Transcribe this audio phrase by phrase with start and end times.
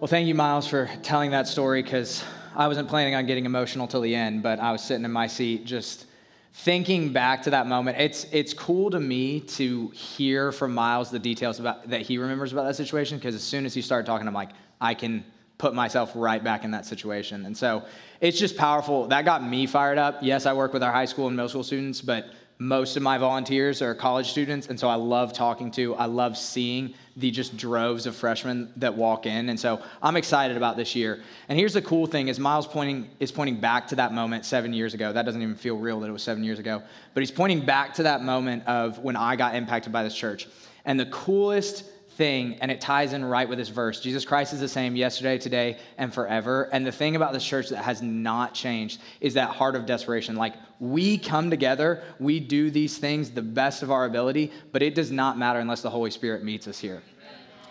[0.00, 2.24] Well, thank you, Miles, for telling that story because
[2.56, 5.26] I wasn't planning on getting emotional till the end, but I was sitting in my
[5.26, 6.06] seat just
[6.54, 7.98] thinking back to that moment.
[7.98, 12.50] It's, it's cool to me to hear from Miles the details about, that he remembers
[12.50, 15.22] about that situation because as soon as he started talking, I'm like, I can
[15.58, 17.44] put myself right back in that situation.
[17.44, 17.84] And so
[18.22, 19.06] it's just powerful.
[19.08, 20.20] That got me fired up.
[20.22, 22.30] Yes, I work with our high school and middle school students, but
[22.60, 26.36] most of my volunteers are college students and so i love talking to i love
[26.36, 30.94] seeing the just droves of freshmen that walk in and so i'm excited about this
[30.94, 31.22] year.
[31.48, 34.74] And here's the cool thing is miles pointing is pointing back to that moment seven
[34.74, 36.82] years ago that doesn't even feel real that it was seven years ago
[37.14, 40.46] but he's pointing back to that moment of when i got impacted by this church.
[40.84, 41.84] And the coolest
[42.20, 43.98] thing, and it ties in right with this verse.
[43.98, 46.68] Jesus Christ is the same yesterday, today, and forever.
[46.70, 50.36] And the thing about this church that has not changed is that heart of desperation.
[50.36, 54.94] Like, we come together, we do these things the best of our ability, but it
[54.94, 57.02] does not matter unless the Holy Spirit meets us here.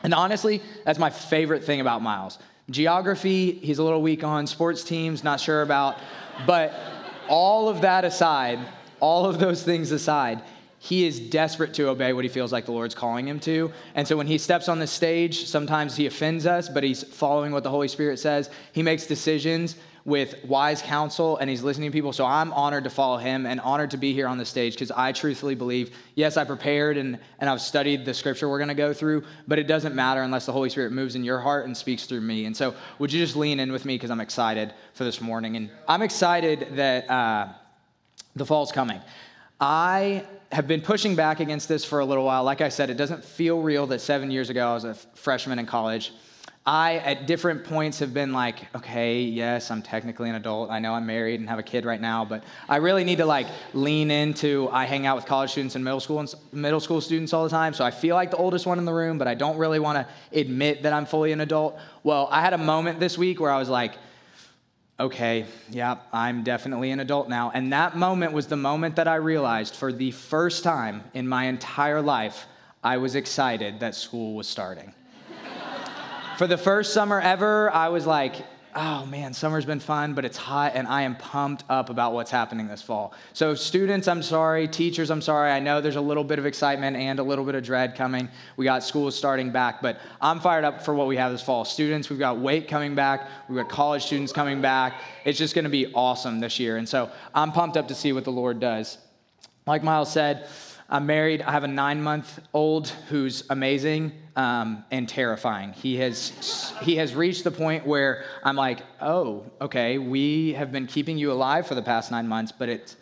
[0.02, 2.40] And honestly, that's my favorite thing about Miles.
[2.72, 5.98] Geography, he's a little weak on, sports teams, not sure about.
[6.48, 6.74] But
[7.28, 8.58] all of that aside,
[9.00, 10.42] all of those things aside,
[10.80, 13.72] he is desperate to obey what he feels like the Lord's calling him to.
[13.96, 17.52] And so when he steps on the stage, sometimes he offends us, but he's following
[17.52, 18.50] what the Holy Spirit says.
[18.72, 22.14] He makes decisions with wise counsel and he's listening to people.
[22.14, 24.90] So I'm honored to follow him and honored to be here on the stage because
[24.90, 28.74] I truthfully believe, yes, I prepared and, and I've studied the scripture we're going to
[28.74, 31.76] go through, but it doesn't matter unless the Holy Spirit moves in your heart and
[31.76, 32.46] speaks through me.
[32.46, 35.58] And so would you just lean in with me because I'm excited for this morning.
[35.58, 37.50] And I'm excited that uh,
[38.38, 39.02] the fall's coming.
[39.60, 42.44] I have been pushing back against this for a little while.
[42.44, 45.60] Like I said, it doesn't feel real that seven years ago I was a freshman
[45.60, 46.12] in college.
[46.66, 50.70] I, at different points, have been like, okay, yes, I'm technically an adult.
[50.70, 53.26] I know I'm married and have a kid right now, but I really need to
[53.26, 54.70] like lean into.
[54.72, 57.50] I hang out with college students and middle school and middle school students all the
[57.50, 59.80] time, so I feel like the oldest one in the room, but I don't really
[59.80, 61.80] want to admit that I'm fully an adult.
[62.04, 63.96] Well, I had a moment this week where I was like,
[65.00, 67.52] okay, yeah, I'm definitely an adult now.
[67.54, 71.46] And that moment was the moment that I realized for the first time in my
[71.46, 72.48] entire life,
[72.84, 74.94] I was excited that school was starting.
[76.38, 78.36] for the first summer ever, I was like,
[78.76, 82.32] oh man, summer's been fun, but it's hot, and I am pumped up about what's
[82.32, 83.14] happening this fall.
[83.34, 84.68] So, students, I'm sorry.
[84.68, 85.52] Teachers, I'm sorry.
[85.52, 88.30] I know there's a little bit of excitement and a little bit of dread coming.
[88.58, 91.66] We got schools starting back, but I'm fired up for what we have this fall.
[91.66, 95.02] Students, we've got Wake coming back, we've got college students coming back.
[95.26, 96.78] It's just going to be awesome this year.
[96.78, 98.98] And so, I'm pumped up to see what the Lord does.
[99.66, 100.48] Like Miles said,
[100.92, 101.44] I'm married.
[101.44, 105.74] I have a nine month old who's amazing um, and terrifying.
[105.74, 110.88] He has, he has reached the point where I'm like, oh, okay, we have been
[110.88, 112.96] keeping you alive for the past nine months, but it's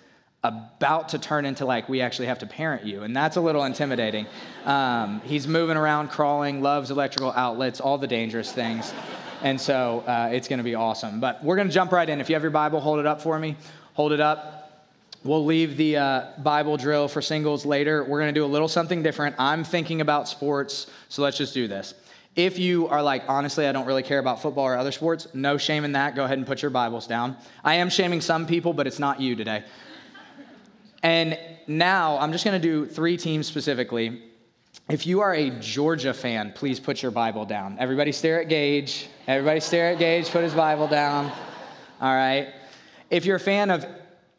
[0.44, 3.04] about to turn into like we actually have to parent you.
[3.04, 4.28] And that's a little intimidating.
[4.66, 8.94] Um, he's moving around, crawling, loves electrical outlets, all the dangerous things.
[9.44, 11.20] And so uh, it's going to be awesome.
[11.22, 12.20] But we're going to jump right in.
[12.20, 13.56] If you have your Bible, hold it up for me.
[13.94, 14.57] Hold it up.
[15.28, 18.02] We'll leave the uh, Bible drill for singles later.
[18.06, 19.36] We're going to do a little something different.
[19.38, 21.96] I'm thinking about sports, so let's just do this.
[22.38, 25.58] If you are like, honestly, I don't really care about football or other sports, no
[25.58, 26.16] shame in that.
[26.16, 27.36] Go ahead and put your Bibles down.
[27.62, 29.66] I am shaming some people, but it's not you today.
[31.04, 34.22] And now I'm just going to do three teams specifically.
[34.90, 37.76] If you are a Georgia fan, please put your Bible down.
[37.80, 39.10] Everybody stare at Gage.
[39.28, 41.26] Everybody stare at Gage, put his Bible down.
[42.00, 42.54] All right.
[43.10, 43.86] If you're a fan of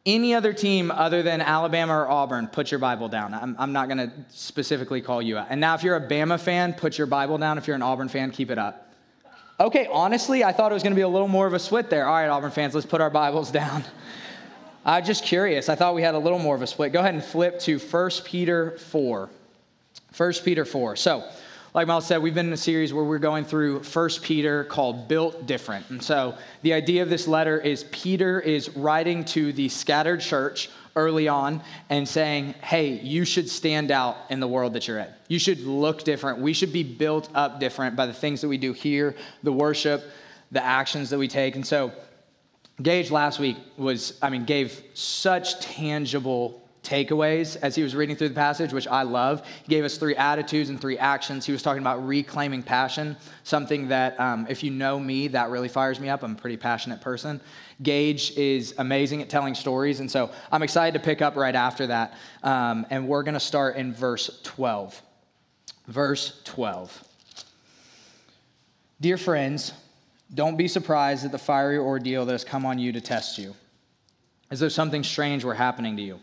[0.09, 3.35] any other team other than Alabama or Auburn, put your Bible down.
[3.35, 5.49] I'm, I'm not going to specifically call you out.
[5.51, 7.59] And now, if you're a Bama fan, put your Bible down.
[7.59, 8.91] If you're an Auburn fan, keep it up.
[9.61, 11.91] Okay, honestly, I thought it was going to be a little more of a split
[11.91, 12.07] there.
[12.07, 13.85] All right, Auburn fans, let's put our Bibles down.
[14.85, 15.69] I'm just curious.
[15.69, 16.93] I thought we had a little more of a split.
[16.93, 19.29] Go ahead and flip to 1 Peter 4.
[20.17, 20.97] 1 Peter 4.
[20.97, 21.29] So,
[21.75, 25.07] like Miles said, we've been in a series where we're going through First Peter called
[25.07, 25.91] Built Different.
[25.91, 30.71] And so the idea of this letter is Peter is writing to the scattered church
[30.97, 35.09] early on and saying, hey, you should stand out in the world that you're in.
[35.29, 36.39] You should look different.
[36.39, 40.03] We should be built up different by the things that we do here, the worship,
[40.51, 41.55] the actions that we take.
[41.55, 41.93] And so
[42.81, 48.31] Gage last week was, I mean, gave such tangible takeaways as he was reading through
[48.31, 49.47] the passage, which I love.
[49.63, 51.45] He gave us three attitudes and three actions.
[51.45, 55.69] He was talking about reclaiming passion, something that, um, if you know me, that really
[55.69, 56.23] fires me up.
[56.23, 57.41] I'm a pretty passionate person.
[57.83, 61.87] Gage is amazing at telling stories, and so I'm excited to pick up right after
[61.89, 62.15] that.
[62.43, 65.01] Um, and we're going to start in verse 12.
[65.87, 67.05] Verse 12.
[69.01, 69.73] Dear friends,
[70.35, 73.55] don't be surprised at the fiery ordeal that has come on you to test you,
[74.51, 76.21] as though something strange were happening to you.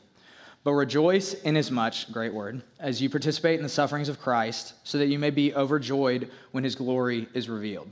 [0.66, 5.10] But rejoice inasmuch, great word, as you participate in the sufferings of Christ, so that
[5.10, 7.92] you may be overjoyed when his glory is revealed.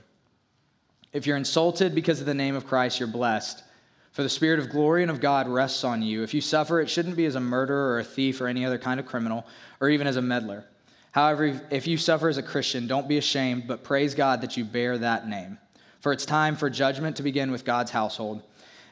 [1.13, 3.63] If you're insulted because of the name of Christ, you're blessed.
[4.11, 6.23] For the Spirit of glory and of God rests on you.
[6.23, 8.79] If you suffer, it shouldn't be as a murderer or a thief or any other
[8.79, 9.45] kind of criminal,
[9.79, 10.65] or even as a meddler.
[11.11, 14.65] However, if you suffer as a Christian, don't be ashamed, but praise God that you
[14.65, 15.59] bear that name.
[15.99, 18.41] For it's time for judgment to begin with God's household.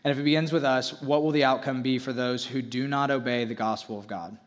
[0.03, 2.88] And if it begins with us, what will the outcome be for those who do
[2.88, 4.38] not obey the gospel of God?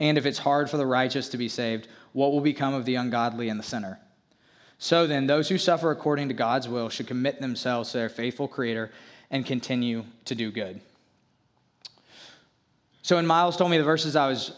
[0.00, 2.96] And if it's hard for the righteous to be saved, what will become of the
[2.96, 4.00] ungodly and the sinner?
[4.78, 8.46] So then, those who suffer according to God's will should commit themselves to their faithful
[8.46, 8.92] Creator
[9.30, 10.80] and continue to do good.
[13.02, 14.52] So, when Miles told me the verses I was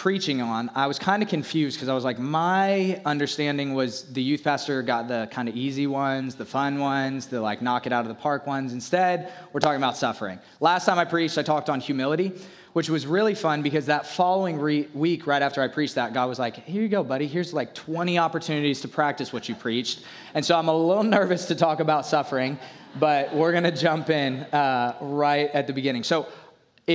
[0.00, 4.22] preaching on, I was kind of confused because I was like, my understanding was the
[4.22, 7.92] youth pastor got the kind of easy ones, the fun ones, the like knock it
[7.92, 8.72] out of the park ones.
[8.72, 10.38] Instead, we're talking about suffering.
[10.58, 12.32] Last time I preached, I talked on humility,
[12.72, 16.30] which was really fun because that following re- week, right after I preached that, God
[16.30, 17.26] was like, here you go, buddy.
[17.26, 20.04] Here's like 20 opportunities to practice what you preached.
[20.32, 22.58] And so I'm a little nervous to talk about suffering,
[22.98, 26.04] but we're going to jump in uh, right at the beginning.
[26.04, 26.26] So,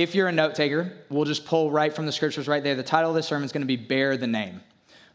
[0.02, 2.74] if you're a note taker, we'll just pull right from the scriptures right there.
[2.74, 4.60] The title of this sermon is going to be Bear the Name.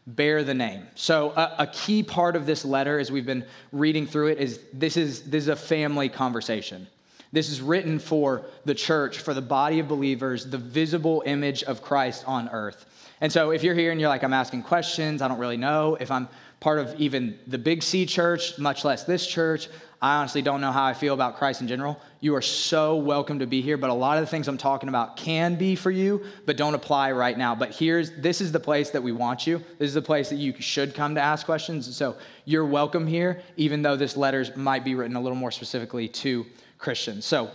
[0.08, 0.88] Bear the name.
[0.96, 4.58] So a, a, key part of this letter, as we've been reading through it, is
[4.72, 6.88] this is this is a family conversation.
[7.30, 11.82] This is written for the church, for the body of believers, the visible image of
[11.82, 12.84] Christ on earth.
[13.20, 15.96] And so if you're here and you're like, I'm asking questions, I don't really know
[16.00, 16.28] if I'm
[16.62, 19.68] part of even the Big C church, much less this church.
[20.00, 22.00] I honestly don't know how I feel about Christ in general.
[22.20, 24.88] You are so welcome to be here, but a lot of the things I'm talking
[24.88, 27.56] about can be for you, but don't apply right now.
[27.56, 29.58] But here's this is the place that we want you.
[29.78, 31.96] This is the place that you should come to ask questions.
[31.96, 36.06] So you're welcome here, even though this letter might be written a little more specifically
[36.08, 36.46] to
[36.78, 37.24] Christians.
[37.24, 37.50] So,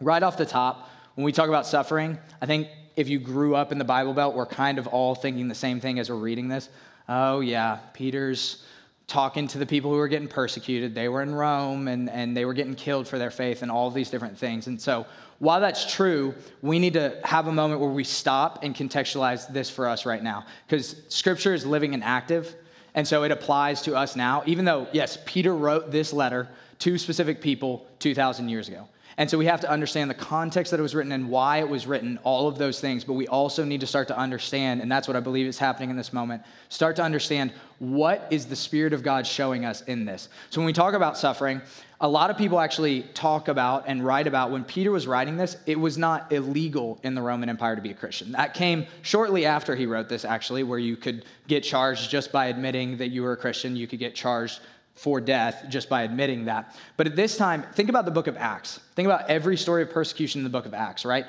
[0.00, 3.72] right off the top, when we talk about suffering, I think if you grew up
[3.72, 6.48] in the Bible Belt, we're kind of all thinking the same thing as we're reading
[6.48, 6.70] this.
[7.14, 8.64] Oh, yeah, Peter's
[9.06, 10.94] talking to the people who were getting persecuted.
[10.94, 13.90] They were in Rome and, and they were getting killed for their faith and all
[13.90, 14.66] these different things.
[14.66, 15.04] And so,
[15.38, 19.68] while that's true, we need to have a moment where we stop and contextualize this
[19.68, 20.46] for us right now.
[20.66, 22.54] Because scripture is living and active.
[22.94, 26.48] And so it applies to us now, even though, yes, Peter wrote this letter
[26.78, 28.88] to specific people 2,000 years ago.
[29.16, 31.68] And so we have to understand the context that it was written and why it
[31.68, 33.04] was written, all of those things.
[33.04, 35.90] But we also need to start to understand, and that's what I believe is happening
[35.90, 40.04] in this moment, start to understand what is the Spirit of God showing us in
[40.04, 40.28] this.
[40.50, 41.60] So when we talk about suffering,
[42.00, 45.56] a lot of people actually talk about and write about when Peter was writing this,
[45.66, 48.32] it was not illegal in the Roman Empire to be a Christian.
[48.32, 52.46] That came shortly after he wrote this, actually, where you could get charged just by
[52.46, 53.76] admitting that you were a Christian.
[53.76, 54.60] You could get charged
[54.94, 56.76] for death just by admitting that.
[56.96, 58.78] But at this time, think about the book of Acts.
[58.94, 61.26] Think about every story of persecution in the book of Acts, right?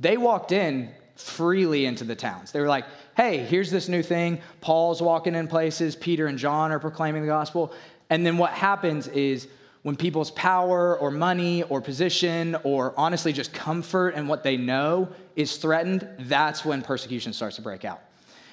[0.00, 2.52] They walked in freely into the towns.
[2.52, 2.84] They were like,
[3.16, 4.40] hey, here's this new thing.
[4.60, 7.72] Paul's walking in places, Peter and John are proclaiming the gospel.
[8.10, 9.48] And then what happens is
[9.82, 15.08] when people's power or money or position or honestly just comfort and what they know
[15.34, 18.00] is threatened, that's when persecution starts to break out.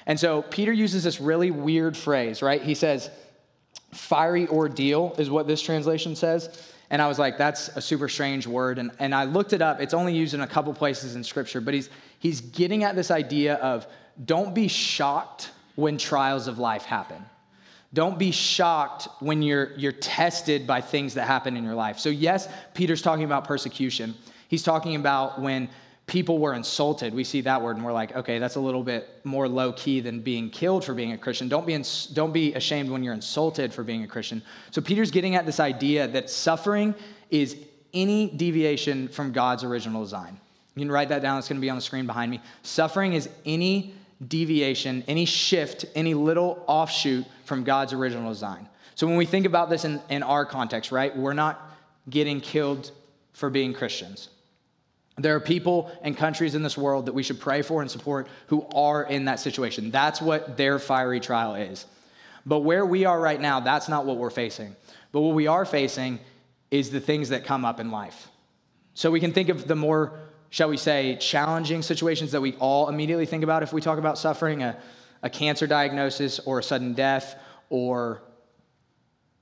[0.06, 2.62] And so Peter uses this really weird phrase, right?
[2.62, 3.12] He says,
[3.92, 6.72] Fiery ordeal is what this translation says.
[6.92, 8.80] And I was like, that's a super strange word.
[8.80, 9.80] And, and I looked it up.
[9.80, 13.12] It's only used in a couple places in Scripture, but he's, he's getting at this
[13.12, 13.86] idea of
[14.26, 17.24] don't be shocked when trials of life happen.
[17.94, 21.98] Don't be shocked when you're, you're tested by things that happen in your life.
[21.98, 24.14] So, yes, Peter's talking about persecution.
[24.48, 25.70] He's talking about when
[26.10, 27.14] people were insulted.
[27.14, 30.00] We see that word and we're like, okay, that's a little bit more low key
[30.00, 31.48] than being killed for being a Christian.
[31.48, 34.42] Don't be, ins- don't be ashamed when you're insulted for being a Christian.
[34.72, 36.96] So Peter's getting at this idea that suffering
[37.30, 37.56] is
[37.94, 40.40] any deviation from God's original design.
[40.76, 42.42] You can write that down, it's going to be on the screen behind me.
[42.64, 43.94] Suffering is any
[44.28, 48.68] deviation, any shift, any little offshoot from God's original design.
[48.96, 51.72] So when we think about this in, in our context, right, we're not
[52.10, 52.92] getting killed
[53.34, 54.30] for being Christians.
[55.20, 58.28] There are people and countries in this world that we should pray for and support
[58.48, 59.92] who are in that situation.
[59.92, 61.86] That's what their fiery trial is.
[62.46, 64.76] But where we are right now, that's not what we're facing.
[65.12, 66.20] But what we are facing
[66.72, 68.30] is the things that come up in life.
[68.94, 72.90] So we can think of the more, shall we say, challenging situations that we all
[72.90, 74.78] immediately think about if we talk about suffering a,
[75.24, 77.36] a cancer diagnosis or a sudden death
[77.70, 78.22] or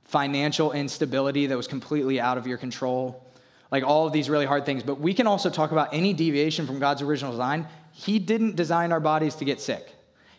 [0.05, 3.26] financial instability that was completely out of your control
[3.71, 4.83] like all of these really hard things.
[4.83, 7.67] But we can also talk about any deviation from God's original design.
[7.91, 9.93] He didn't design our bodies to get sick.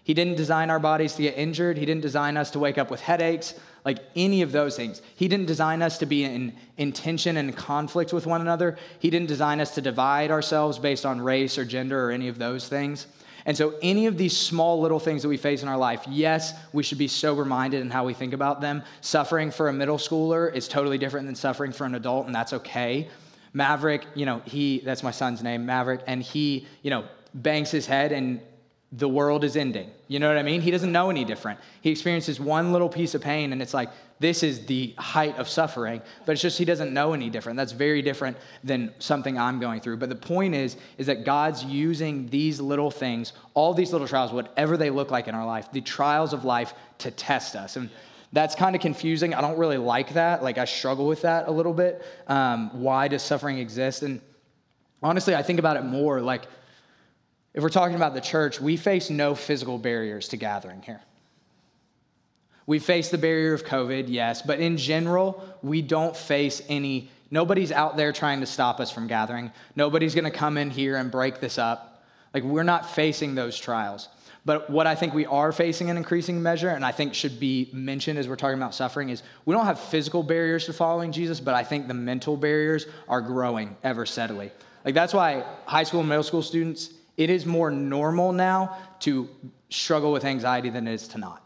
[0.04, 1.76] He didn't design our bodies to get injured.
[1.76, 3.52] He didn't design us to wake up with headaches,
[3.84, 5.02] like any of those things.
[5.16, 8.78] He didn't design us to be in, in tension and conflict with one another.
[9.00, 12.38] He didn't design us to divide ourselves based on race or gender or any of
[12.38, 13.06] those things.
[13.48, 16.52] And so, any of these small little things that we face in our life, yes,
[16.74, 18.82] we should be sober minded in how we think about them.
[19.00, 22.52] Suffering for a middle schooler is totally different than suffering for an adult, and that's
[22.52, 23.08] okay.
[23.54, 27.86] Maverick, you know, he, that's my son's name, Maverick, and he, you know, bangs his
[27.86, 28.42] head and
[28.92, 29.90] the world is ending.
[30.06, 30.62] You know what I mean?
[30.62, 31.60] He doesn't know any different.
[31.82, 35.48] He experiences one little piece of pain and it's like, this is the height of
[35.48, 37.56] suffering, but it's just he doesn't know any different.
[37.56, 39.98] That's very different than something I'm going through.
[39.98, 44.32] But the point is, is that God's using these little things, all these little trials,
[44.32, 47.76] whatever they look like in our life, the trials of life to test us.
[47.76, 47.90] And
[48.32, 49.34] that's kind of confusing.
[49.34, 50.42] I don't really like that.
[50.42, 52.04] Like, I struggle with that a little bit.
[52.26, 54.02] Um, why does suffering exist?
[54.02, 54.20] And
[55.02, 56.46] honestly, I think about it more like,
[57.58, 61.00] if we're talking about the church, we face no physical barriers to gathering here.
[62.66, 67.72] We face the barrier of COVID, yes, but in general, we don't face any, nobody's
[67.72, 69.50] out there trying to stop us from gathering.
[69.74, 72.04] Nobody's gonna come in here and break this up.
[72.32, 74.08] Like, we're not facing those trials.
[74.44, 77.70] But what I think we are facing in increasing measure, and I think should be
[77.72, 81.40] mentioned as we're talking about suffering, is we don't have physical barriers to following Jesus,
[81.40, 84.52] but I think the mental barriers are growing ever steadily.
[84.84, 89.28] Like, that's why high school and middle school students, it is more normal now to
[89.68, 91.44] struggle with anxiety than it is to not.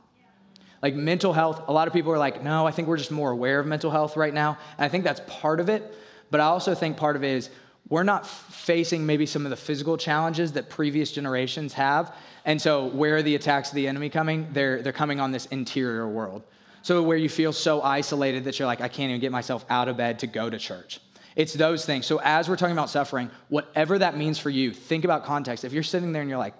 [0.83, 3.31] Like mental health, a lot of people are like, no, I think we're just more
[3.31, 4.59] aware of mental health right now.
[4.76, 5.95] And I think that's part of it.
[6.31, 7.50] But I also think part of it is
[7.88, 12.14] we're not facing maybe some of the physical challenges that previous generations have.
[12.45, 14.49] And so, where are the attacks of the enemy coming?
[14.52, 16.43] They're, they're coming on this interior world.
[16.83, 19.88] So, where you feel so isolated that you're like, I can't even get myself out
[19.88, 21.00] of bed to go to church.
[21.36, 22.06] It's those things.
[22.06, 25.64] So, as we're talking about suffering, whatever that means for you, think about context.
[25.64, 26.54] If you're sitting there and you're like,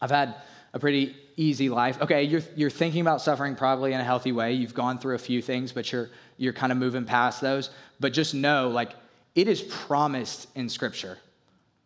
[0.00, 0.36] I've had
[0.72, 4.52] a pretty easy life, okay, you're, you're thinking about suffering probably in a healthy way.
[4.52, 7.70] You've gone through a few things, but you're, you're kind of moving past those.
[8.00, 8.92] But just know, like,
[9.34, 11.18] it is promised in Scripture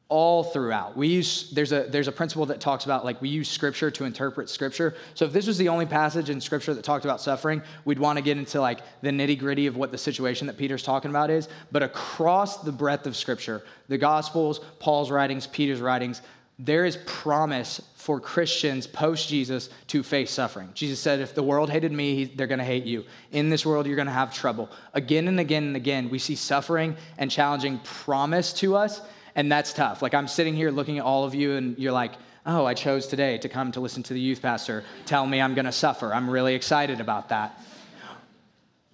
[0.08, 0.96] all throughout.
[0.96, 4.04] We use there's a there's a principle that talks about like we use scripture to
[4.04, 4.94] interpret scripture.
[5.14, 8.16] So if this was the only passage in scripture that talked about suffering, we'd want
[8.16, 11.48] to get into like the nitty-gritty of what the situation that Peter's talking about is,
[11.70, 16.22] but across the breadth of scripture, the gospels, Paul's writings, Peter's writings,
[16.58, 20.70] there is promise for Christians post Jesus to face suffering.
[20.72, 23.04] Jesus said, If the world hated me, they're going to hate you.
[23.30, 24.70] In this world, you're going to have trouble.
[24.94, 29.02] Again and again and again, we see suffering and challenging promise to us
[29.34, 30.02] and that's tough.
[30.02, 32.12] Like I'm sitting here looking at all of you, and you're like,
[32.46, 35.54] oh, I chose today to come to listen to the youth pastor tell me I'm
[35.54, 36.14] going to suffer.
[36.14, 37.60] I'm really excited about that.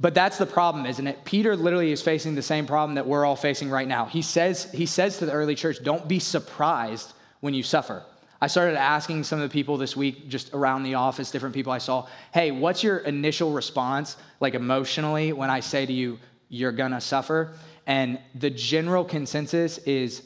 [0.01, 1.25] But that's the problem, isn't it?
[1.25, 4.07] Peter literally is facing the same problem that we're all facing right now.
[4.07, 8.03] He says, he says to the early church, don't be surprised when you suffer.
[8.41, 11.73] I started asking some of the people this week, just around the office, different people
[11.73, 16.73] I saw, hey, what's your initial response, like emotionally, when I say to you, you're
[16.73, 17.53] gonna suffer?
[17.87, 20.23] And the general consensus is,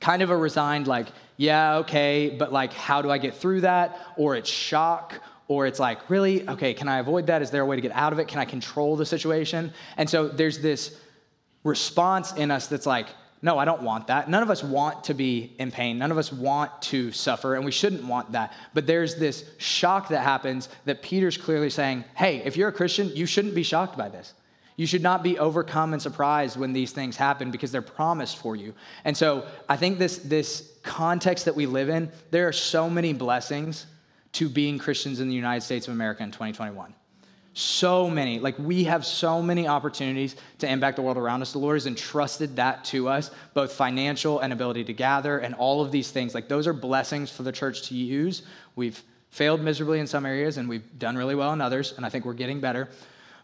[0.00, 3.98] kind of a resigned, like, yeah, okay, but like, how do I get through that?
[4.16, 6.48] Or it's shock, or it's like, really?
[6.48, 7.42] Okay, can I avoid that?
[7.42, 8.28] Is there a way to get out of it?
[8.28, 9.72] Can I control the situation?
[9.96, 10.98] And so there's this
[11.64, 13.08] response in us that's like,
[13.42, 14.28] no, I don't want that.
[14.28, 15.98] None of us want to be in pain.
[15.98, 18.52] None of us want to suffer, and we shouldn't want that.
[18.74, 23.08] But there's this shock that happens that Peter's clearly saying, hey, if you're a Christian,
[23.14, 24.34] you shouldn't be shocked by this.
[24.80, 28.56] You should not be overcome and surprised when these things happen because they're promised for
[28.56, 28.72] you.
[29.04, 33.12] And so I think this, this context that we live in, there are so many
[33.12, 33.84] blessings
[34.32, 36.94] to being Christians in the United States of America in 2021.
[37.52, 38.38] So many.
[38.38, 41.52] Like we have so many opportunities to impact the world around us.
[41.52, 45.82] The Lord has entrusted that to us, both financial and ability to gather and all
[45.82, 46.34] of these things.
[46.34, 48.44] Like those are blessings for the church to use.
[48.76, 52.08] We've failed miserably in some areas and we've done really well in others, and I
[52.08, 52.88] think we're getting better.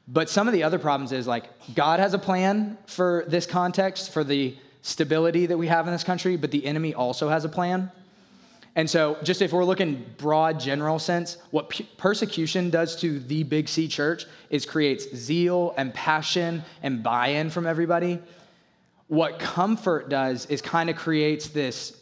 [0.08, 1.44] But some of the other problems is like
[1.74, 6.04] God has a plan for this context, for the stability that we have in this
[6.04, 7.90] country, but the enemy also has a plan.
[8.76, 13.42] And so, just if we're looking broad, general sense, what p- persecution does to the
[13.42, 18.20] Big C church is creates zeal and passion and buy in from everybody.
[19.08, 21.98] What comfort does is kind of creates this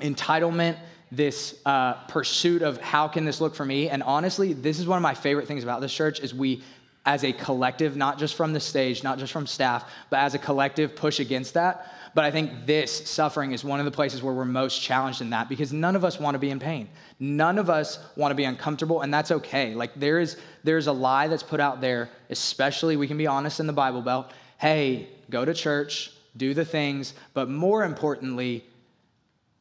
[0.00, 0.76] entitlement,
[1.10, 3.88] this uh, pursuit of how can this look for me.
[3.88, 6.62] And honestly, this is one of my favorite things about this church is we
[7.08, 10.38] as a collective, not just from the stage, not just from staff, but as a
[10.38, 11.90] collective push against that.
[12.14, 15.30] But I think this suffering is one of the places where we're most challenged in
[15.30, 16.86] that because none of us want to be in pain.
[17.18, 19.74] None of us want to be uncomfortable, and that's okay.
[19.74, 23.58] Like there is there's a lie that's put out there, especially we can be honest
[23.58, 24.30] in the Bible Belt.
[24.58, 28.66] Hey, go to church, do the things, but more importantly,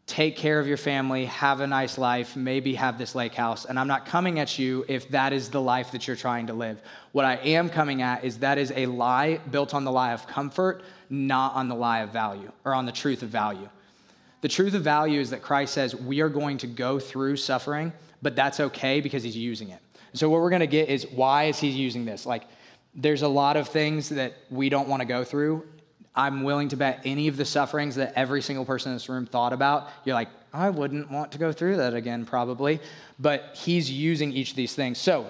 [0.07, 3.65] take care of your family, have a nice life, maybe have this lake house.
[3.65, 6.53] And I'm not coming at you if that is the life that you're trying to
[6.53, 6.81] live.
[7.11, 10.25] What I am coming at is that is a lie built on the lie of
[10.25, 13.69] comfort, not on the lie of value or on the truth of value.
[14.39, 17.91] The truth of value is that Christ says we are going to go through suffering,
[18.21, 19.79] but that's okay because he's using it.
[20.13, 22.25] So what we're going to get is why is he using this?
[22.25, 22.43] Like
[22.95, 25.67] there's a lot of things that we don't want to go through.
[26.17, 29.27] I'm willing to bet any of the sufferings that every single person in this room
[29.27, 32.79] thought about, you're like, I wouldn't want to go through that again, probably.
[33.19, 34.97] But he's using each of these things.
[34.97, 35.29] So,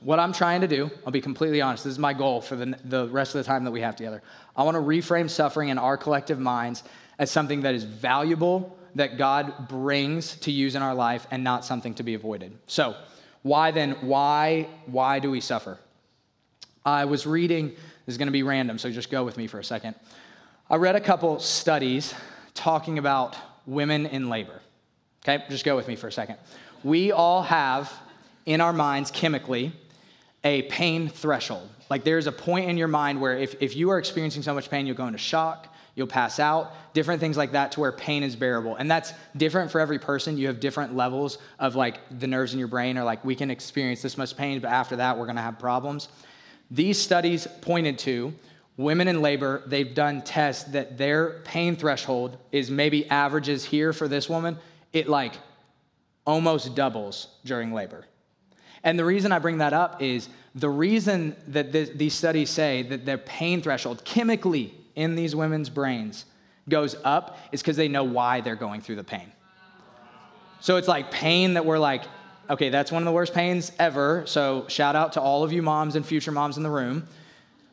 [0.00, 2.78] what I'm trying to do, I'll be completely honest, this is my goal for the,
[2.84, 4.22] the rest of the time that we have together.
[4.54, 6.84] I want to reframe suffering in our collective minds
[7.18, 11.64] as something that is valuable, that God brings to use in our life, and not
[11.64, 12.52] something to be avoided.
[12.66, 12.94] So,
[13.40, 15.78] why then, why, why do we suffer?
[16.84, 17.74] I was reading,
[18.06, 19.96] this is going to be random, so just go with me for a second.
[20.70, 22.14] I read a couple studies
[22.54, 23.36] talking about
[23.66, 24.60] women in labor.
[25.24, 26.36] Okay, just go with me for a second.
[26.84, 27.92] We all have
[28.46, 29.72] in our minds chemically
[30.44, 31.68] a pain threshold.
[31.90, 34.70] Like there's a point in your mind where if, if you are experiencing so much
[34.70, 38.22] pain, you'll go into shock, you'll pass out, different things like that to where pain
[38.22, 38.76] is bearable.
[38.76, 40.38] And that's different for every person.
[40.38, 43.50] You have different levels of like the nerves in your brain are like, we can
[43.50, 46.08] experience this much pain, but after that, we're gonna have problems.
[46.70, 48.34] These studies pointed to
[48.76, 54.08] women in labor, they've done tests that their pain threshold is maybe averages here for
[54.08, 54.58] this woman,
[54.92, 55.34] it like
[56.26, 58.04] almost doubles during labor.
[58.82, 63.04] And the reason I bring that up is the reason that these studies say that
[63.06, 66.24] their pain threshold chemically in these women's brains
[66.68, 69.32] goes up is because they know why they're going through the pain.
[70.60, 72.04] So it's like pain that we're like,
[72.50, 74.24] okay, that's one of the worst pains ever.
[74.26, 77.06] So shout out to all of you moms and future moms in the room.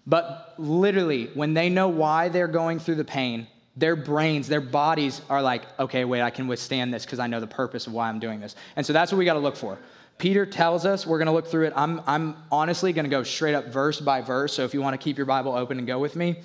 [0.05, 5.21] But literally, when they know why they're going through the pain, their brains, their bodies
[5.29, 8.09] are like, okay, wait, I can withstand this because I know the purpose of why
[8.09, 8.55] I'm doing this.
[8.75, 9.79] And so that's what we got to look for.
[10.17, 11.73] Peter tells us, we're going to look through it.
[11.75, 14.53] I'm, I'm honestly going to go straight up verse by verse.
[14.53, 16.37] So if you want to keep your Bible open and go with me,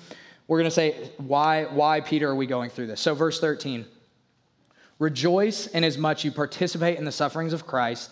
[0.47, 2.99] we're going to say, why, why, Peter, are we going through this?
[2.99, 3.85] So, verse 13
[4.97, 8.09] Rejoice in as much you participate in the sufferings of Christ,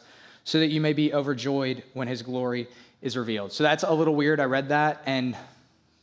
[0.48, 2.70] so that you may be overjoyed when his glory
[3.02, 3.52] is revealed.
[3.52, 4.40] So that's a little weird.
[4.40, 5.36] I read that, and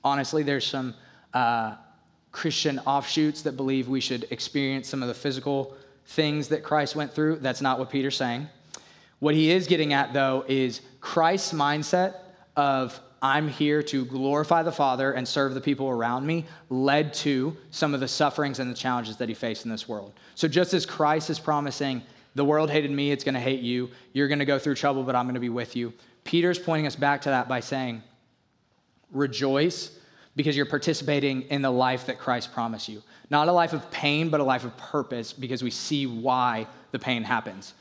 [0.04, 0.92] honestly, there's some
[1.32, 1.76] uh,
[2.30, 5.74] Christian offshoots that believe we should experience some of the physical
[6.08, 7.36] things that Christ went through.
[7.36, 8.46] That's not what Peter's saying.
[9.18, 12.16] What he is getting at, though, is Christ's mindset
[12.54, 17.56] of I'm here to glorify the Father and serve the people around me led to
[17.70, 20.12] some of the sufferings and the challenges that he faced in this world.
[20.34, 22.02] So, just as Christ is promising,
[22.34, 25.02] the world hated me, it's going to hate you, you're going to go through trouble,
[25.02, 25.92] but I'm going to be with you.
[26.24, 28.02] Peter's pointing us back to that by saying,
[29.12, 29.96] Rejoice
[30.36, 33.02] because you're participating in the life that Christ promised you.
[33.30, 36.98] Not a life of pain, but a life of purpose because we see why the
[36.98, 37.74] pain happens.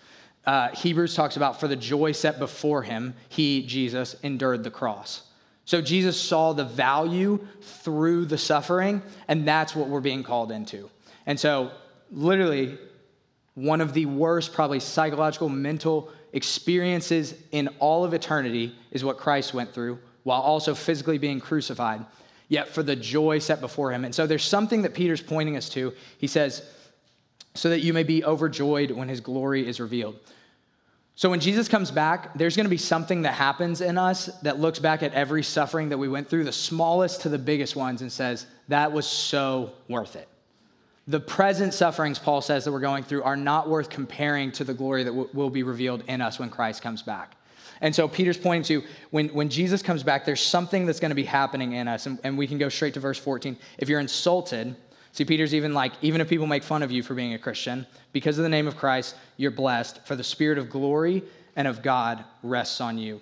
[0.46, 5.24] Uh, Hebrews talks about for the joy set before him, he, Jesus, endured the cross.
[5.66, 10.90] So Jesus saw the value through the suffering, and that's what we're being called into.
[11.26, 11.72] And so,
[12.12, 12.78] literally,
[13.56, 19.54] one of the worst, probably psychological, mental experiences in all of eternity is what Christ
[19.54, 22.04] went through while also physically being crucified,
[22.48, 24.06] yet for the joy set before him.
[24.06, 25.94] And so there's something that Peter's pointing us to.
[26.18, 26.68] He says,
[27.54, 30.18] so that you may be overjoyed when his glory is revealed.
[31.16, 34.60] So when Jesus comes back, there's going to be something that happens in us that
[34.60, 38.02] looks back at every suffering that we went through, the smallest to the biggest ones,
[38.02, 40.28] and says, that was so worth it.
[41.08, 44.74] The present sufferings, Paul says, that we're going through are not worth comparing to the
[44.74, 47.36] glory that w- will be revealed in us when Christ comes back.
[47.82, 51.16] And so Peter's pointing to when, when Jesus comes back, there's something that's going to
[51.16, 52.06] be happening in us.
[52.06, 53.58] And, and we can go straight to verse 14.
[53.78, 54.76] If you're insulted,
[55.12, 57.86] see, Peter's even like, even if people make fun of you for being a Christian,
[58.14, 61.24] because of the name of Christ, you're blessed, for the spirit of glory
[61.58, 63.22] and of God rests on you.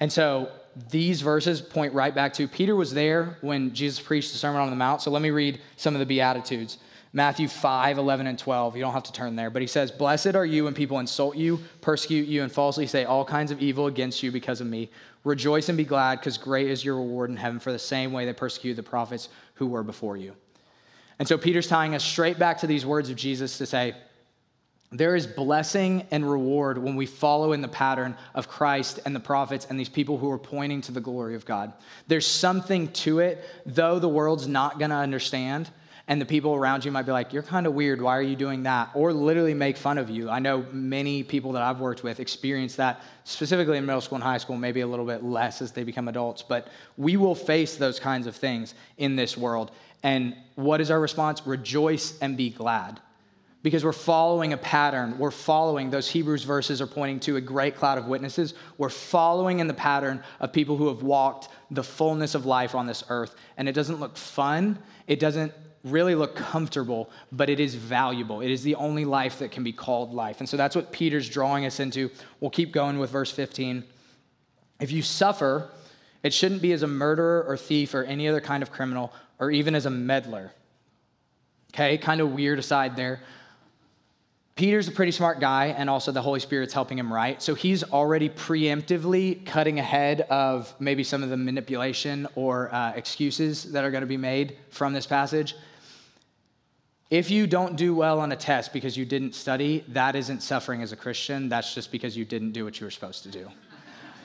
[0.00, 0.50] And so
[0.90, 4.70] these verses point right back to Peter was there when Jesus preached the Sermon on
[4.70, 5.02] the Mount.
[5.02, 6.78] So let me read some of the Beatitudes.
[7.12, 8.76] Matthew 5, 11, and 12.
[8.76, 11.36] You don't have to turn there, but he says, Blessed are you when people insult
[11.36, 14.90] you, persecute you, and falsely say all kinds of evil against you because of me.
[15.22, 18.26] Rejoice and be glad, because great is your reward in heaven for the same way
[18.26, 20.34] they persecuted the prophets who were before you.
[21.20, 23.94] And so Peter's tying us straight back to these words of Jesus to say,
[24.94, 29.20] there is blessing and reward when we follow in the pattern of Christ and the
[29.20, 31.72] prophets and these people who are pointing to the glory of God.
[32.06, 35.68] There's something to it, though the world's not going to understand.
[36.06, 38.00] And the people around you might be like, You're kind of weird.
[38.00, 38.90] Why are you doing that?
[38.94, 40.28] Or literally make fun of you.
[40.28, 44.22] I know many people that I've worked with experience that, specifically in middle school and
[44.22, 46.42] high school, maybe a little bit less as they become adults.
[46.42, 49.70] But we will face those kinds of things in this world.
[50.02, 51.44] And what is our response?
[51.46, 53.00] Rejoice and be glad
[53.64, 55.18] because we're following a pattern.
[55.18, 58.52] We're following, those Hebrews verses are pointing to a great cloud of witnesses.
[58.76, 62.86] We're following in the pattern of people who have walked the fullness of life on
[62.86, 63.34] this earth.
[63.56, 65.50] And it doesn't look fun, it doesn't
[65.82, 68.42] really look comfortable, but it is valuable.
[68.42, 70.40] It is the only life that can be called life.
[70.40, 72.10] And so that's what Peter's drawing us into.
[72.40, 73.82] We'll keep going with verse 15.
[74.78, 75.70] If you suffer,
[76.22, 79.50] it shouldn't be as a murderer or thief or any other kind of criminal or
[79.50, 80.52] even as a meddler.
[81.72, 83.20] Okay, kind of weird aside there.
[84.56, 87.42] Peter's a pretty smart guy, and also the Holy Spirit's helping him write.
[87.42, 93.72] So he's already preemptively cutting ahead of maybe some of the manipulation or uh, excuses
[93.72, 95.56] that are going to be made from this passage.
[97.10, 100.82] If you don't do well on a test because you didn't study, that isn't suffering
[100.82, 101.48] as a Christian.
[101.48, 103.48] That's just because you didn't do what you were supposed to do.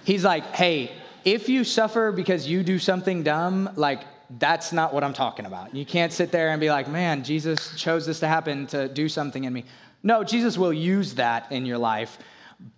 [0.05, 0.91] He's like, hey,
[1.25, 4.03] if you suffer because you do something dumb, like,
[4.37, 5.75] that's not what I'm talking about.
[5.75, 9.09] You can't sit there and be like, man, Jesus chose this to happen to do
[9.09, 9.65] something in me.
[10.01, 12.17] No, Jesus will use that in your life,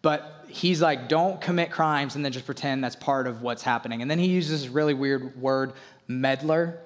[0.02, 4.02] but he's like, don't commit crimes and then just pretend that's part of what's happening.
[4.02, 5.74] And then he uses this really weird word,
[6.08, 6.80] meddler.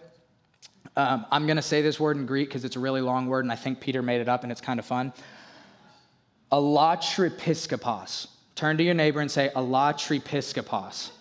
[0.95, 3.43] Um, I'm going to say this word in Greek because it's a really long word,
[3.43, 5.13] and I think Peter made it up, and it's kind of fun.
[6.51, 8.27] allotriepiskopos.
[8.55, 11.11] Turn to your neighbor and say, allotriepiskopos.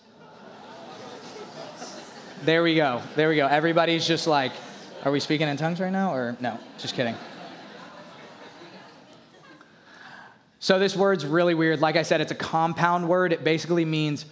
[2.44, 3.02] there we go.
[3.16, 3.46] There we go.
[3.46, 4.52] Everybody's just like,
[5.04, 6.14] are we speaking in tongues right now?
[6.14, 7.16] Or no, just kidding.
[10.64, 11.82] So, this word's really weird.
[11.82, 13.34] Like I said, it's a compound word.
[13.34, 14.24] It basically means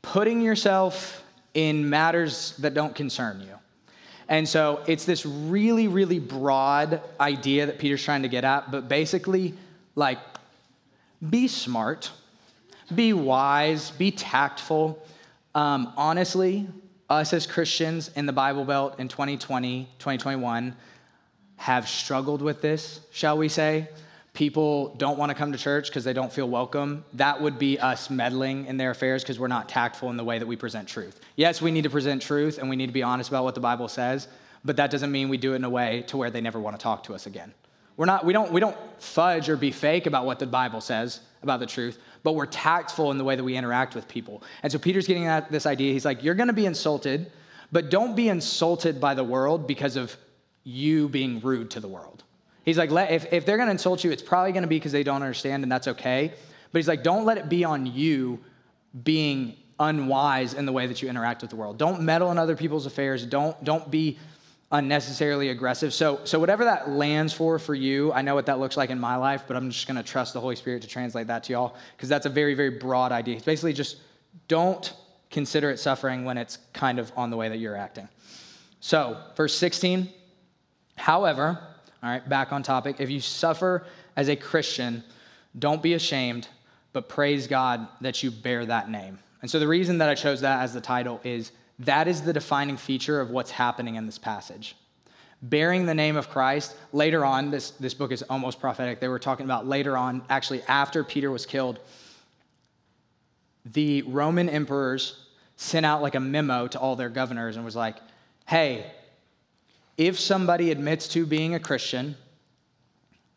[0.00, 3.58] putting yourself in matters that don't concern you.
[4.30, 8.88] And so, it's this really, really broad idea that Peter's trying to get at, but
[8.88, 9.52] basically,
[9.94, 10.16] like,
[11.28, 12.10] be smart,
[12.94, 15.06] be wise, be tactful.
[15.54, 16.66] Um, honestly,
[17.10, 20.74] us as Christians in the Bible Belt in 2020, 2021
[21.56, 23.90] have struggled with this, shall we say
[24.34, 27.78] people don't want to come to church because they don't feel welcome, that would be
[27.78, 30.88] us meddling in their affairs because we're not tactful in the way that we present
[30.88, 31.20] truth.
[31.36, 33.60] Yes, we need to present truth and we need to be honest about what the
[33.60, 34.28] Bible says,
[34.64, 36.78] but that doesn't mean we do it in a way to where they never want
[36.78, 37.52] to talk to us again.
[37.98, 41.20] We're not, we, don't, we don't fudge or be fake about what the Bible says
[41.42, 44.42] about the truth, but we're tactful in the way that we interact with people.
[44.62, 45.92] And so Peter's getting at this idea.
[45.92, 47.30] He's like, You're going to be insulted,
[47.70, 50.16] but don't be insulted by the world because of
[50.64, 52.24] you being rude to the world.
[52.64, 54.92] He's like, if, if they're going to insult you, it's probably going to be because
[54.92, 56.32] they don't understand, and that's okay.
[56.70, 58.38] But he's like, don't let it be on you
[59.04, 61.78] being unwise in the way that you interact with the world.
[61.78, 63.26] Don't meddle in other people's affairs.
[63.26, 64.18] Don't, don't be
[64.70, 65.92] unnecessarily aggressive.
[65.92, 68.98] So, so whatever that lands for for you, I know what that looks like in
[68.98, 71.52] my life, but I'm just going to trust the Holy Spirit to translate that to
[71.52, 73.36] y'all because that's a very, very broad idea.
[73.36, 73.98] It's basically just
[74.48, 74.94] don't
[75.30, 78.08] consider it suffering when it's kind of on the way that you're acting.
[78.80, 80.08] So, verse 16,
[80.96, 81.58] however,
[82.02, 82.96] all right, back on topic.
[82.98, 83.84] If you suffer
[84.16, 85.04] as a Christian,
[85.58, 86.48] don't be ashamed,
[86.92, 89.18] but praise God that you bear that name.
[89.40, 92.32] And so the reason that I chose that as the title is that is the
[92.32, 94.76] defining feature of what's happening in this passage.
[95.42, 99.00] Bearing the name of Christ, later on, this, this book is almost prophetic.
[99.00, 101.80] They were talking about later on, actually, after Peter was killed,
[103.64, 105.24] the Roman emperors
[105.56, 107.96] sent out like a memo to all their governors and was like,
[108.46, 108.86] hey,
[109.96, 112.16] if somebody admits to being a Christian,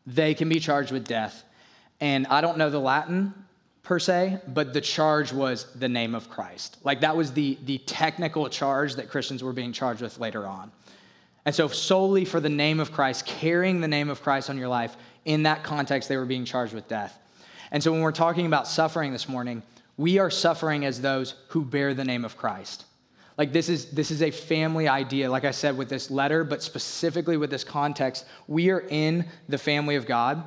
[0.06, 1.44] they can be charged with death.
[2.00, 3.34] And I don't know the Latin
[3.84, 6.78] per se, but the charge was the name of Christ.
[6.84, 10.72] Like that was the, the technical charge that Christians were being charged with later on.
[11.46, 14.68] And so, solely for the name of Christ, carrying the name of Christ on your
[14.68, 17.20] life, in that context, they were being charged with death.
[17.72, 19.62] And so, when we're talking about suffering this morning,
[19.96, 22.86] we are suffering as those who bear the name of Christ.
[23.38, 26.63] Like this is this is a family idea, like I said with this letter, but
[26.63, 30.43] specifically with this context, we are in the family of God.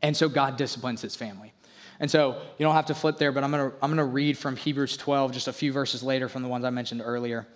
[0.00, 1.52] And so God disciplines his family.
[2.00, 4.56] And so you don't have to flip there, but I'm gonna I'm gonna read from
[4.56, 7.46] Hebrews 12, just a few verses later from the ones I mentioned earlier.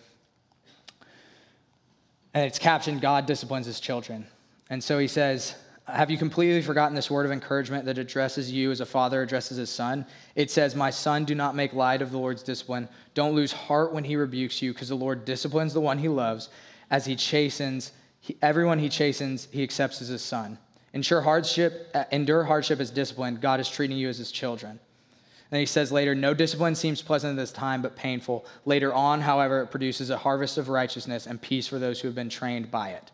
[2.34, 4.26] And it's captioned God disciplines his children.
[4.70, 5.54] And so he says,
[5.92, 9.56] have you completely forgotten this word of encouragement that addresses you as a father addresses
[9.56, 10.04] his son?
[10.34, 12.88] It says, My son, do not make light of the Lord's discipline.
[13.14, 16.50] Don't lose heart when he rebukes you, because the Lord disciplines the one he loves.
[16.90, 20.58] As he chastens, he, everyone he chastens, he accepts as his son.
[20.92, 23.36] Ensure hardship, uh, endure hardship as discipline.
[23.36, 24.78] God is treating you as his children.
[25.50, 28.44] And he says later, No discipline seems pleasant at this time, but painful.
[28.64, 32.14] Later on, however, it produces a harvest of righteousness and peace for those who have
[32.14, 33.10] been trained by it.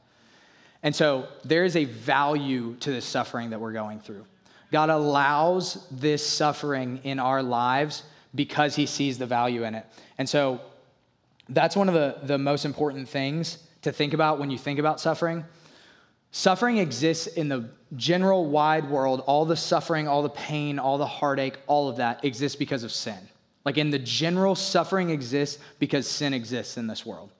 [0.84, 4.24] And so there is a value to this suffering that we're going through.
[4.70, 8.02] God allows this suffering in our lives
[8.34, 9.86] because he sees the value in it.
[10.18, 10.60] And so
[11.48, 15.00] that's one of the, the most important things to think about when you think about
[15.00, 15.44] suffering.
[16.32, 19.22] Suffering exists in the general wide world.
[19.26, 22.92] All the suffering, all the pain, all the heartache, all of that exists because of
[22.92, 23.28] sin.
[23.64, 27.30] Like in the general, suffering exists because sin exists in this world.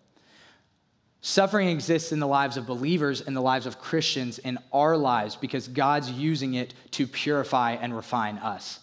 [1.26, 5.36] Suffering exists in the lives of believers, in the lives of Christians, in our lives,
[5.36, 8.78] because God's using it to purify and refine us.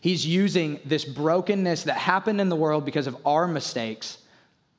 [0.00, 4.18] He's using this brokenness that happened in the world because of our mistakes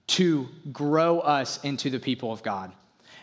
[0.08, 2.74] to grow us into the people of God.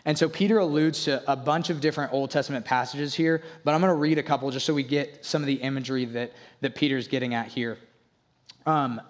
[0.05, 3.81] And so Peter alludes to a bunch of different Old Testament passages here, but I'm
[3.81, 6.73] going to read a couple just so we get some of the imagery that, that
[6.73, 7.77] Peter's getting at here.
[8.65, 9.01] Um,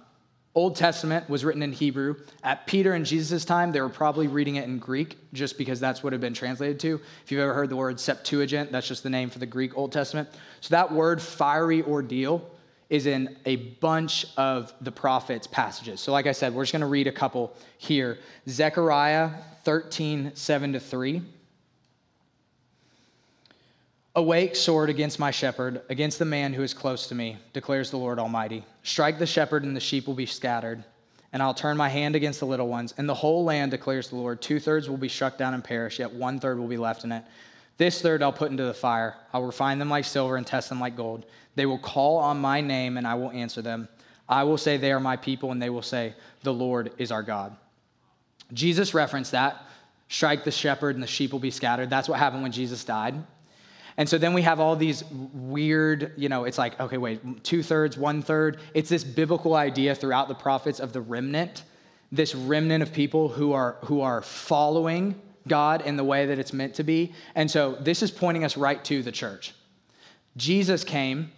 [0.53, 2.15] Old Testament was written in Hebrew.
[2.43, 6.03] At Peter and Jesus' time, they were probably reading it in Greek just because that's
[6.03, 6.99] what it had been translated to.
[7.23, 9.93] If you've ever heard the word Septuagint, that's just the name for the Greek Old
[9.93, 10.27] Testament.
[10.59, 12.49] So that word, fiery ordeal,
[12.89, 16.01] is in a bunch of the prophets' passages.
[16.01, 18.19] So, like I said, we're just going to read a couple here.
[18.49, 19.31] Zechariah
[19.63, 21.21] 13, 7 to 3.
[24.13, 27.97] Awake, sword, against my shepherd, against the man who is close to me, declares the
[27.97, 28.65] Lord Almighty.
[28.83, 30.83] Strike the shepherd, and the sheep will be scattered.
[31.31, 32.93] And I'll turn my hand against the little ones.
[32.97, 35.99] And the whole land, declares the Lord, two thirds will be struck down and perish,
[35.99, 37.23] yet one third will be left in it.
[37.77, 39.15] This third I'll put into the fire.
[39.33, 41.25] I'll refine them like silver and test them like gold.
[41.55, 43.87] They will call on my name, and I will answer them.
[44.27, 47.23] I will say, They are my people, and they will say, The Lord is our
[47.23, 47.55] God.
[48.51, 49.65] Jesus referenced that
[50.09, 51.89] strike the shepherd, and the sheep will be scattered.
[51.89, 53.15] That's what happened when Jesus died.
[53.97, 57.63] And so then we have all these weird, you know, it's like, okay, wait, two
[57.63, 58.59] thirds, one third.
[58.73, 61.63] It's this biblical idea throughout the prophets of the remnant,
[62.11, 66.53] this remnant of people who are, who are following God in the way that it's
[66.53, 67.13] meant to be.
[67.35, 69.53] And so this is pointing us right to the church.
[70.37, 71.31] Jesus came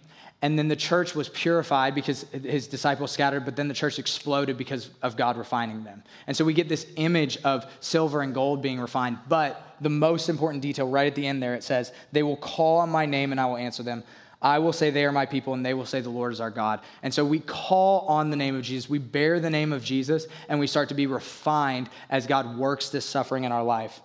[0.44, 4.58] and then the church was purified because his disciples scattered, but then the church exploded
[4.58, 6.02] because of God refining them.
[6.26, 9.20] And so we get this image of silver and gold being refined.
[9.26, 12.80] But the most important detail right at the end there, it says, They will call
[12.80, 14.04] on my name and I will answer them.
[14.42, 16.50] I will say they are my people, and they will say the Lord is our
[16.50, 16.80] God.
[17.02, 18.90] And so we call on the name of Jesus.
[18.90, 22.90] We bear the name of Jesus, and we start to be refined as God works
[22.90, 24.02] this suffering in our life.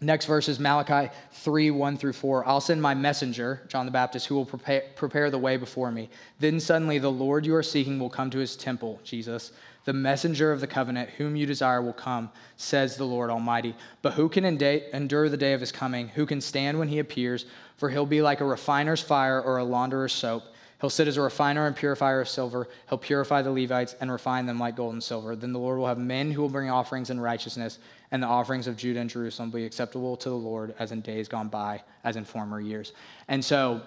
[0.00, 2.46] Next verse is Malachi 3 1 through 4.
[2.46, 6.08] I'll send my messenger, John the Baptist, who will prepare, prepare the way before me.
[6.38, 9.50] Then suddenly the Lord you are seeking will come to his temple, Jesus.
[9.86, 13.74] The messenger of the covenant, whom you desire, will come, says the Lord Almighty.
[14.02, 16.08] But who can endure the day of his coming?
[16.10, 17.46] Who can stand when he appears?
[17.76, 20.44] For he'll be like a refiner's fire or a launderer's soap.
[20.80, 22.68] He'll sit as a refiner and purifier of silver.
[22.88, 25.34] He'll purify the Levites and refine them like gold and silver.
[25.34, 27.78] Then the Lord will have men who will bring offerings in righteousness,
[28.12, 31.00] and the offerings of Judah and Jerusalem will be acceptable to the Lord as in
[31.00, 32.92] days gone by, as in former years.
[33.26, 33.80] And so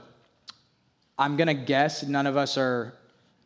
[1.17, 2.93] I'm going to guess none of us are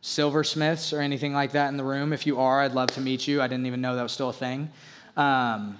[0.00, 2.12] silversmiths or anything like that in the room.
[2.12, 3.42] If you are, I'd love to meet you.
[3.42, 4.70] I didn't even know that was still a thing.
[5.16, 5.78] Um,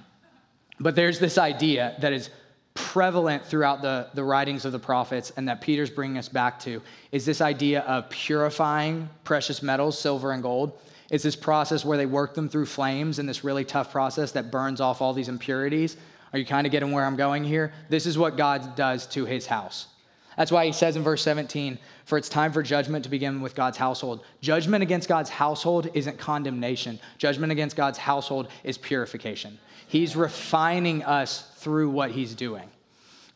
[0.78, 2.30] but there's this idea that is
[2.76, 6.80] prevalent throughout the, the writings of the prophets and that Peter's bringing us back to
[7.10, 10.78] is this idea of purifying precious metals, silver and gold.
[11.10, 14.50] It's this process where they work them through flames in this really tough process that
[14.50, 15.96] burns off all these impurities.
[16.32, 17.72] Are you kind of getting where I'm going here?
[17.88, 19.88] This is what God does to his house.
[20.36, 23.54] That's why he says in verse 17, for it's time for judgment to begin with
[23.54, 24.24] God's household.
[24.42, 29.58] Judgment against God's household isn't condemnation, judgment against God's household is purification.
[29.88, 32.70] He's refining us through what He's doing.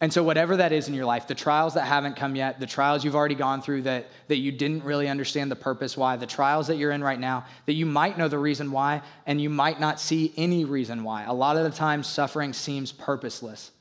[0.01, 2.67] And so, whatever that is in your life, the trials that haven't come yet, the
[2.67, 6.29] trials you've already gone through that, that you didn't really understand the purpose why, the
[6.29, 9.51] trials that you're in right now, that you might know the reason why, and you
[9.51, 11.25] might not see any reason why.
[11.25, 13.73] A lot of the time, suffering seems purposeless.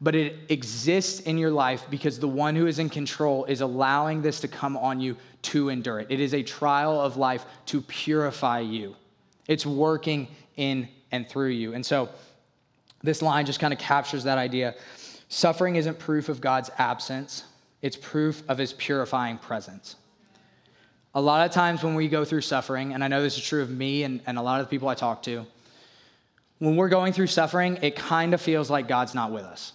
[0.00, 4.22] But it exists in your life because the one who is in control is allowing
[4.22, 6.06] this to come on you to endure it.
[6.08, 8.96] It is a trial of life to purify you,
[9.46, 11.74] it's working in and through you.
[11.74, 12.08] And so
[13.02, 14.74] this line just kind of captures that idea.
[15.28, 17.44] Suffering isn't proof of God's absence,
[17.82, 19.96] it's proof of his purifying presence.
[21.14, 23.62] A lot of times when we go through suffering, and I know this is true
[23.62, 25.44] of me and, and a lot of the people I talk to,
[26.58, 29.72] when we're going through suffering, it kind of feels like God's not with us.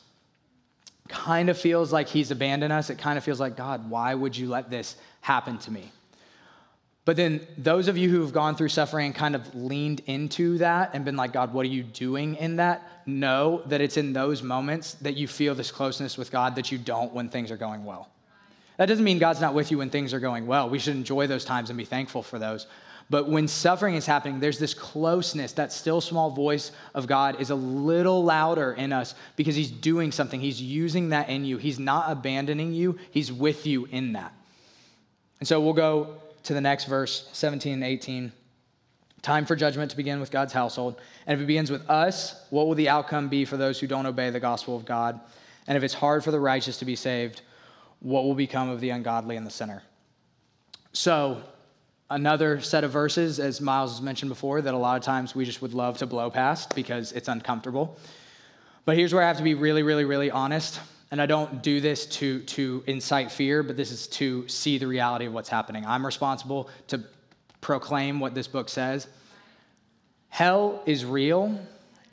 [1.08, 2.90] Kind of feels like he's abandoned us.
[2.90, 5.92] It kind of feels like, God, why would you let this happen to me?
[7.06, 10.58] But then those of you who have gone through suffering and kind of leaned into
[10.58, 13.04] that and been like, God, what are you doing in that?
[13.06, 16.80] Know that it's in those moments that you feel this closeness with God that you
[16.80, 18.10] don't when things are going well.
[18.78, 20.68] That doesn't mean God's not with you when things are going well.
[20.68, 22.66] We should enjoy those times and be thankful for those.
[23.08, 25.52] But when suffering is happening, there's this closeness.
[25.54, 30.12] That still small voice of God is a little louder in us because He's doing
[30.12, 30.42] something.
[30.42, 31.58] He's using that in you.
[31.58, 34.34] He's not abandoning you, He's with you in that.
[35.40, 38.32] And so we'll go to the next verse, 17 and 18.
[39.22, 41.02] Time for judgment to begin with God's household.
[41.26, 44.06] And if it begins with us, what will the outcome be for those who don't
[44.06, 45.20] obey the gospel of God?
[45.68, 47.42] And if it's hard for the righteous to be saved,
[48.00, 49.82] what will become of the ungodly and the sinner?
[50.94, 51.42] So,
[52.10, 55.44] another set of verses, as Miles has mentioned before, that a lot of times we
[55.44, 57.98] just would love to blow past because it's uncomfortable.
[58.86, 60.80] But here's where I have to be really, really, really honest.
[61.16, 64.86] And I don't do this to, to incite fear, but this is to see the
[64.86, 65.86] reality of what's happening.
[65.86, 67.06] I'm responsible to
[67.62, 69.08] proclaim what this book says.
[70.28, 71.58] Hell is real,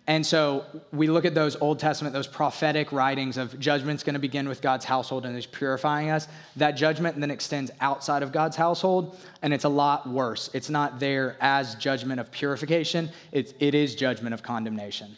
[0.06, 4.20] and so we look at those Old Testament, those prophetic writings of judgment's going to
[4.20, 6.28] begin with God's household and is purifying us.
[6.54, 10.48] That judgment then extends outside of God's household, and it's a lot worse.
[10.54, 15.16] It's not there as judgment of purification, it's, it is judgment of condemnation.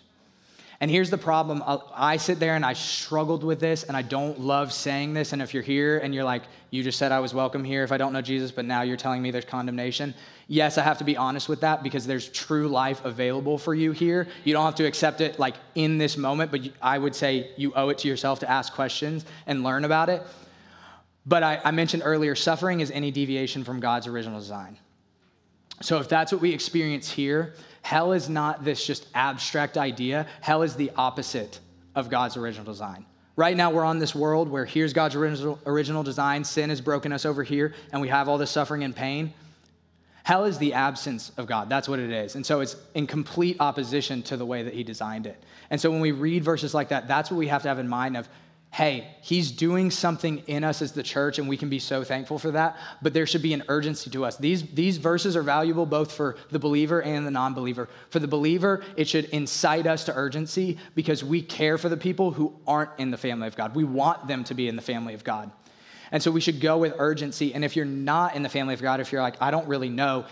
[0.85, 4.39] And here's the problem I sit there and I struggled with this, and I don't
[4.39, 5.33] love saying this.
[5.33, 7.91] And if you're here and you're like, you just said I was welcome here if
[7.91, 10.13] I don't know Jesus, but now you're telling me there's condemnation,
[10.47, 13.93] yes, I have to be honest with that because there's true life available for you
[13.93, 14.29] here.
[14.45, 17.73] You don't have to accept it like in this moment, but I would say you
[17.75, 20.23] owe it to yourself to ask questions and learn about it.
[21.25, 24.77] But I, I mentioned earlier, suffering is any deviation from God's original design.
[25.81, 30.27] So if that's what we experience here, hell is not this just abstract idea.
[30.41, 31.61] Hell is the opposite
[31.95, 33.05] of God's original design.
[33.37, 36.45] Right now, we're on this world where here's God's original, original design.
[36.45, 39.35] Sin has broken us over here, and we have all this suffering and pain.
[40.23, 41.69] Hell is the absence of God.
[41.69, 42.37] That's what it is.
[42.37, 45.43] And so it's in complete opposition to the way that He designed it.
[45.69, 47.89] And so when we read verses like that, that's what we have to have in
[47.89, 48.31] mind of,
[48.75, 52.41] hey, He's doing something in us as the church, and we can be so thankful
[52.41, 52.77] for that.
[53.01, 54.37] But there should be an urgency to us.
[54.37, 57.89] These, these verses are valuable both for the believer and the non believer.
[58.11, 62.33] For the believer, it should incite us to urgency because we care for the people
[62.33, 63.77] who aren't in the family of God.
[63.77, 65.53] We want them to be in the family of God.
[66.11, 67.55] And so we should go with urgency.
[67.55, 69.89] And if you're not in the family of God, if you're like, I don't really
[69.89, 70.25] know,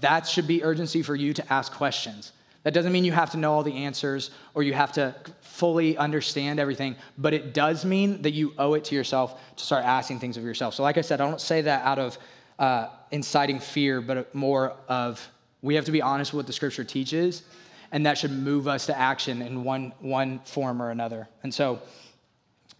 [0.00, 2.32] that should be urgency for you to ask questions.
[2.62, 5.14] That doesn't mean you have to know all the answers or you have to
[5.56, 9.84] fully understand everything, but it does mean that you owe it to yourself to start
[9.84, 10.74] asking things of yourself.
[10.74, 12.18] So, like I said, I don't say that out of
[12.58, 15.26] uh, inciting fear, but more of
[15.62, 17.42] we have to be honest with what the scripture teaches,
[17.90, 21.26] and that should move us to action in one, one form or another.
[21.42, 21.80] And so,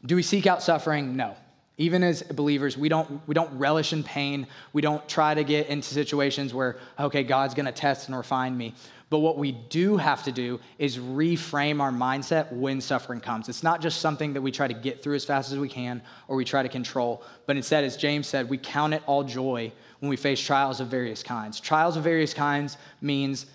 [0.05, 1.17] do we seek out suffering?
[1.17, 1.35] No.
[1.79, 4.47] Even as believers, we don't, we don't relish in pain.
[4.73, 8.57] We don't try to get into situations where, okay, God's going to test and refine
[8.57, 8.75] me.
[9.09, 13.49] But what we do have to do is reframe our mindset when suffering comes.
[13.49, 16.03] It's not just something that we try to get through as fast as we can
[16.27, 19.73] or we try to control, but instead, as James said, we count it all joy
[20.01, 21.61] when we face trials of various kinds.
[21.61, 23.47] Trials of various kinds means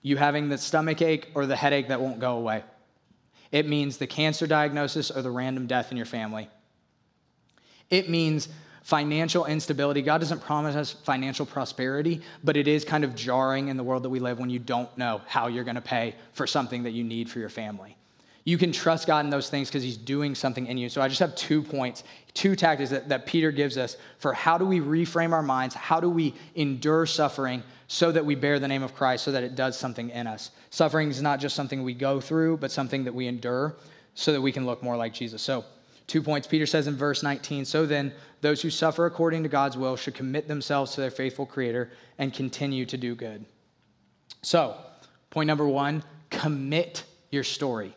[0.00, 2.62] you having the stomach ache or the headache that won't go away.
[3.50, 6.48] It means the cancer diagnosis or the random death in your family.
[7.90, 8.48] It means
[8.82, 10.02] financial instability.
[10.02, 14.02] God doesn't promise us financial prosperity, but it is kind of jarring in the world
[14.02, 16.90] that we live when you don't know how you're going to pay for something that
[16.90, 17.96] you need for your family.
[18.44, 20.88] You can trust God in those things because He's doing something in you.
[20.88, 22.02] So I just have two points,
[22.34, 25.76] two tactics that, that Peter gives us for how do we reframe our minds?
[25.76, 29.44] How do we endure suffering so that we bear the name of Christ, so that
[29.44, 30.50] it does something in us?
[30.70, 33.76] Suffering is not just something we go through, but something that we endure
[34.14, 35.40] so that we can look more like Jesus.
[35.40, 35.64] So
[36.06, 36.46] Two points.
[36.46, 40.14] Peter says in verse 19 So then, those who suffer according to God's will should
[40.14, 43.44] commit themselves to their faithful Creator and continue to do good.
[44.42, 44.76] So,
[45.30, 47.94] point number one commit your story.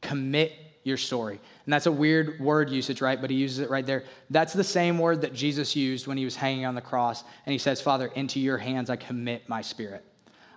[0.00, 1.40] Commit your story.
[1.64, 3.20] And that's a weird word usage, right?
[3.20, 4.04] But he uses it right there.
[4.30, 7.24] That's the same word that Jesus used when he was hanging on the cross.
[7.44, 10.04] And he says, Father, into your hands I commit my spirit.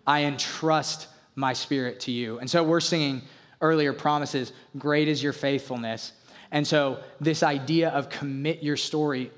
[0.06, 2.40] I entrust my spirit to you.
[2.40, 3.24] And so we're singing
[3.62, 6.14] earlier promises, great is your faithfulness.
[6.52, 9.32] And so, this idea of commit your story,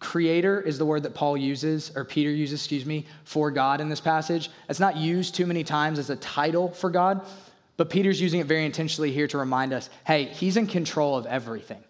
[0.00, 3.88] creator is the word that Paul uses, or Peter uses, excuse me, for God in
[3.88, 4.50] this passage.
[4.68, 7.24] It's not used too many times as a title for God,
[7.76, 11.26] but Peter's using it very intentionally here to remind us hey, he's in control of
[11.26, 11.82] everything.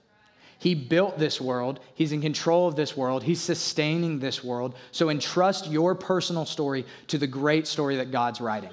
[0.60, 1.78] He built this world.
[1.94, 3.22] He's in control of this world.
[3.22, 4.74] He's sustaining this world.
[4.90, 8.70] So entrust your personal story to the great story that God's writing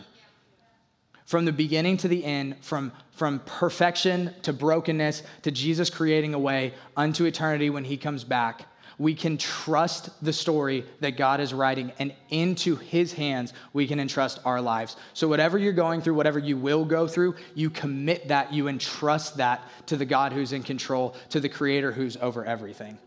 [1.25, 6.39] from the beginning to the end, from, from perfection to brokenness to Jesus creating a
[6.39, 11.53] way unto eternity when he comes back, we can trust the story that God is
[11.53, 14.95] writing, and into his hands we can entrust our lives.
[15.13, 19.38] So, whatever you're going through, whatever you will go through, you commit that, you entrust
[19.38, 22.97] that to the God who's in control, to the creator who's over everything.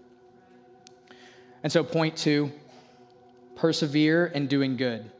[1.62, 2.53] And so, point two
[3.57, 5.11] persevere in doing good.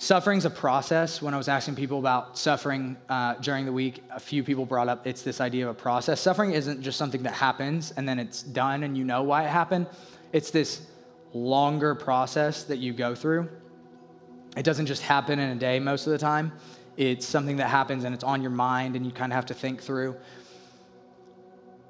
[0.00, 1.20] Suffering's a process.
[1.20, 4.88] When I was asking people about suffering uh, during the week, a few people brought
[4.88, 6.22] up it's this idea of a process.
[6.22, 9.50] Suffering isn't just something that happens and then it's done and you know why it
[9.50, 9.86] happened.
[10.32, 10.80] It's this
[11.34, 13.50] longer process that you go through.
[14.56, 16.52] It doesn't just happen in a day most of the time.
[16.96, 19.54] It's something that happens and it's on your mind and you kind of have to
[19.54, 20.16] think through.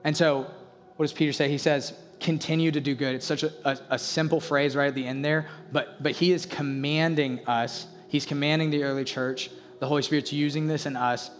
[0.03, 0.51] And so,
[0.97, 1.49] what does Peter say?
[1.49, 3.15] He says, continue to do good.
[3.15, 6.33] It's such a, a, a, simple phrase right at the end there, but, but he
[6.33, 11.31] is commanding us, he's commanding the early church, the Holy Spirit's using this in us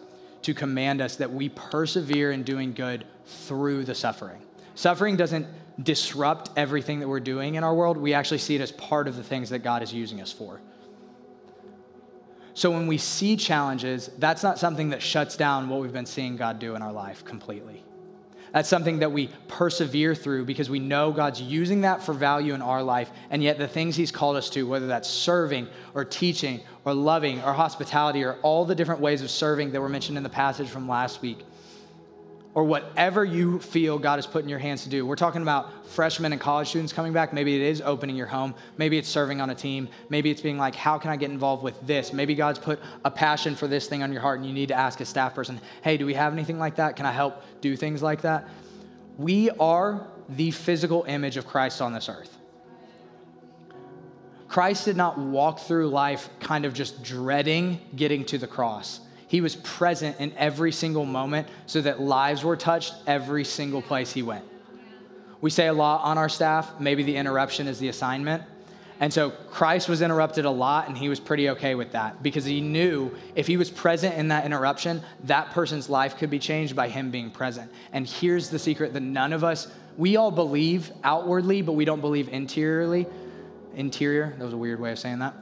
[0.43, 4.41] to command us that we persevere in doing good through the suffering.
[4.75, 5.47] Suffering doesn't
[5.83, 9.17] disrupt everything that we're doing in our world, we actually see it as part of
[9.17, 10.61] the things that God is using us for.
[12.55, 16.37] So when we see challenges, that's not something that shuts down what we've been seeing
[16.37, 17.85] God do in our life completely.
[18.53, 22.63] That's something that we persevere through because we know God's using that for value in
[22.63, 23.11] our life.
[23.31, 27.41] And yet, the things He's called us to, whether that's serving or teaching or loving
[27.43, 30.69] or hospitality or all the different ways of serving that were mentioned in the passage
[30.69, 31.45] from last week,
[32.53, 35.07] or whatever you feel God has put in your hands to do.
[35.07, 37.33] We're talking about freshmen and college students coming back.
[37.33, 38.55] Maybe it is opening your home.
[38.77, 39.89] Maybe it's serving on a team.
[40.09, 42.13] Maybe it's being like, how can I get involved with this?
[42.13, 44.75] Maybe God's put a passion for this thing on your heart and you need to
[44.75, 46.97] ask a staff person, hey, do we have anything like that?
[46.97, 48.49] Can I help do things like that?
[49.17, 52.37] We are the physical image of Christ on this earth.
[54.49, 59.01] Christ did not walk through life kind of just dreading getting to the cross.
[59.31, 64.11] He was present in every single moment so that lives were touched every single place
[64.13, 64.45] he went.
[65.41, 68.43] We say a lot on our staff, maybe the interruption is the assignment.
[68.99, 72.45] And so Christ was interrupted a lot, and he was pretty okay with that because
[72.45, 76.75] he knew if he was present in that interruption, that person's life could be changed
[76.75, 77.71] by him being present.
[77.93, 82.01] And here's the secret that none of us, we all believe outwardly, but we don't
[82.01, 83.07] believe interiorly.
[83.77, 85.35] Interior, that was a weird way of saying that.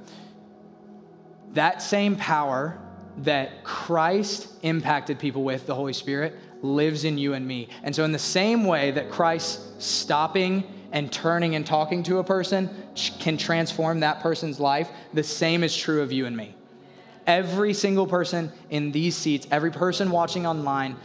[1.55, 2.78] That same power
[3.19, 7.69] that Christ impacted people with, the Holy Spirit, lives in you and me.
[7.83, 12.25] And so, in the same way that Christ stopping and turning and talking to a
[12.25, 12.71] person
[13.19, 16.55] can transform that person's life, the same is true of you and me.
[17.27, 20.97] Every single person in these seats, every person watching online,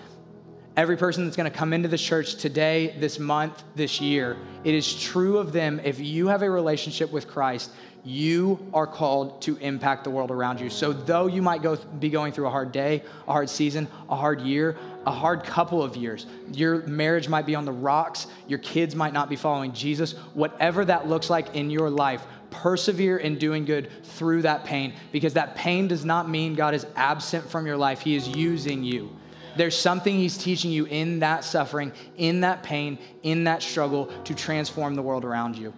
[0.76, 4.74] every person that's going to come into the church today, this month, this year, it
[4.74, 5.80] is true of them.
[5.84, 7.71] If you have a relationship with Christ,
[8.05, 10.69] you are called to impact the world around you.
[10.69, 14.15] So, though you might go, be going through a hard day, a hard season, a
[14.15, 18.59] hard year, a hard couple of years, your marriage might be on the rocks, your
[18.59, 23.38] kids might not be following Jesus, whatever that looks like in your life, persevere in
[23.38, 27.65] doing good through that pain because that pain does not mean God is absent from
[27.65, 28.01] your life.
[28.01, 29.15] He is using you.
[29.55, 34.33] There's something He's teaching you in that suffering, in that pain, in that struggle to
[34.33, 35.73] transform the world around you.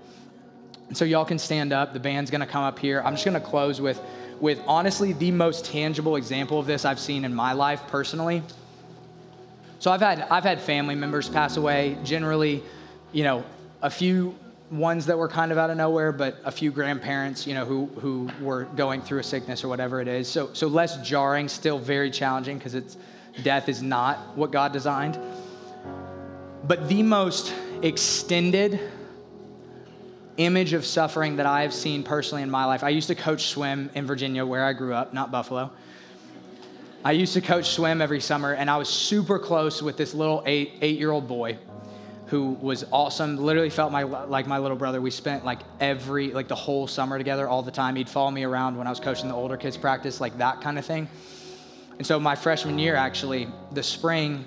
[0.87, 1.93] And So y'all can stand up.
[1.93, 3.01] The band's going to come up here.
[3.03, 3.99] I'm just going to close with
[4.39, 8.43] with honestly the most tangible example of this I've seen in my life personally.
[9.79, 12.63] So I've had I've had family members pass away, generally,
[13.11, 13.45] you know,
[13.81, 14.35] a few
[14.71, 17.85] ones that were kind of out of nowhere, but a few grandparents, you know, who
[17.99, 20.27] who were going through a sickness or whatever it is.
[20.27, 22.97] So so less jarring, still very challenging because it's
[23.43, 25.19] death is not what God designed.
[26.63, 28.79] But the most extended
[30.37, 32.83] image of suffering that I have seen personally in my life.
[32.83, 35.71] I used to coach swim in Virginia, where I grew up, not Buffalo.
[37.03, 40.43] I used to coach swim every summer, and I was super close with this little
[40.45, 41.57] eight eight year old boy
[42.27, 43.37] who was awesome.
[43.37, 44.99] Literally felt my like my little brother.
[44.99, 47.95] We spent like every like the whole summer together all the time.
[47.95, 50.79] He'd follow me around when I was coaching the older kids practice, like that kind
[50.79, 51.07] of thing.
[51.97, 54.45] And so my freshman year, actually, the spring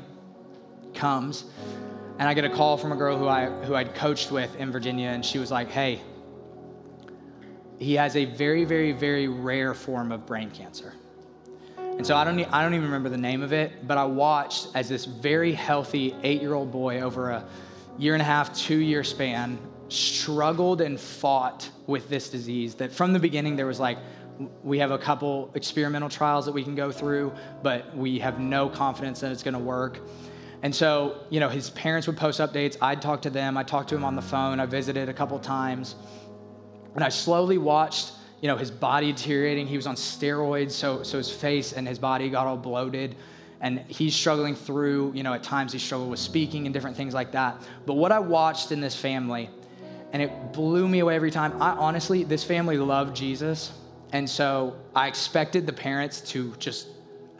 [0.94, 1.44] comes
[2.18, 4.72] and I get a call from a girl who I who I'd coached with in
[4.72, 6.00] Virginia, and she was like, "Hey,
[7.78, 10.92] he has a very, very, very rare form of brain cancer."
[11.78, 14.68] And so I don't I don't even remember the name of it, but I watched
[14.74, 17.44] as this very healthy eight-year-old boy over a
[17.98, 22.74] year and a half, two-year span struggled and fought with this disease.
[22.74, 23.98] That from the beginning there was like
[24.62, 27.32] we have a couple experimental trials that we can go through,
[27.62, 30.00] but we have no confidence that it's going to work.
[30.62, 32.76] And so, you know, his parents would post updates.
[32.80, 33.56] I'd talk to them.
[33.56, 34.58] I talked to him on the phone.
[34.58, 35.94] I visited a couple times.
[36.94, 39.66] And I slowly watched, you know, his body deteriorating.
[39.66, 43.14] He was on steroids, so, so his face and his body got all bloated.
[43.60, 47.14] And he's struggling through, you know, at times he struggled with speaking and different things
[47.14, 47.62] like that.
[47.86, 49.50] But what I watched in this family,
[50.12, 53.72] and it blew me away every time, I honestly, this family loved Jesus.
[54.12, 56.88] And so I expected the parents to just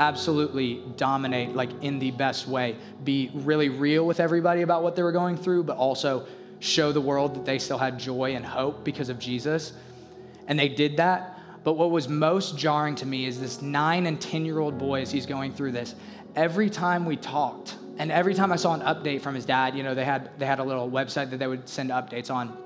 [0.01, 5.03] absolutely dominate like in the best way be really real with everybody about what they
[5.03, 6.25] were going through but also
[6.61, 9.73] show the world that they still had joy and hope because of jesus.
[10.47, 11.39] And they did that.
[11.65, 15.03] But what was most jarring to me is this nine and ten year old boy
[15.03, 15.95] as he's going through this.
[16.37, 19.83] Every time we talked and every time i saw an update from his dad you
[19.83, 22.57] know they had they had a little website that they would send updates on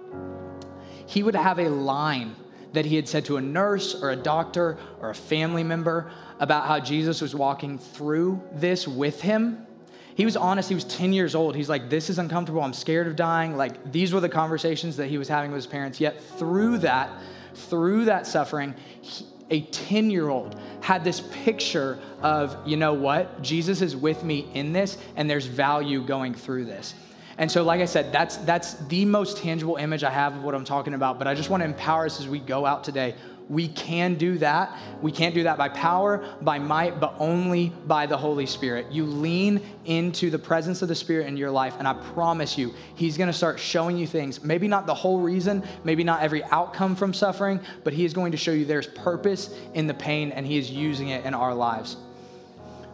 [1.07, 2.37] he would have a line
[2.73, 6.11] that he had said to a nurse or a doctor or a family member
[6.41, 9.67] about how Jesus was walking through this with him.
[10.15, 10.69] He was honest.
[10.69, 11.55] He was 10 years old.
[11.55, 12.63] He's like, This is uncomfortable.
[12.63, 13.57] I'm scared of dying.
[13.57, 16.01] Like, these were the conversations that he was having with his parents.
[16.01, 17.11] Yet, through that,
[17.55, 23.43] through that suffering, he, a 10 year old had this picture of, you know what?
[23.43, 26.95] Jesus is with me in this, and there's value going through this.
[27.39, 30.55] And so, like I said, that's, that's the most tangible image I have of what
[30.55, 31.19] I'm talking about.
[31.19, 33.15] But I just want to empower us as we go out today
[33.49, 34.79] we can do that.
[35.03, 38.91] We can't do that by power, by might, but only by the Holy Spirit.
[38.91, 42.73] You lean into the presence of the Spirit in your life, and I promise you,
[42.95, 44.43] He's gonna start showing you things.
[44.43, 48.33] Maybe not the whole reason, maybe not every outcome from suffering, but He is going
[48.33, 51.55] to show you there's purpose in the pain, and He is using it in our
[51.55, 51.97] lives.